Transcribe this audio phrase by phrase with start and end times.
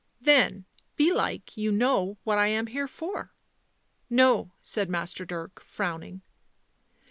[0.31, 3.31] "Then, belike, you know what I am here for?" 11
[4.09, 6.23] No," said Master Dirk, frowning.